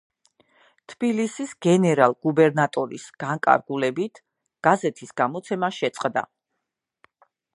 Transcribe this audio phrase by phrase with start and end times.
[0.93, 4.23] თბილისის გენერალ-გუბერნატორის განკარგულებით
[4.69, 6.27] გაზეთის გამოცემა შეწყდა.